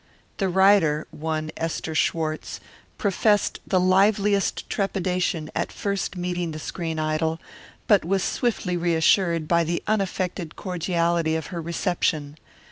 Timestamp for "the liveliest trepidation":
3.67-5.51